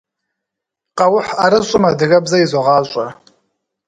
[0.97, 3.07] Къэухь ӏэрыщӏым адыгэбзэ изогъащӏэ.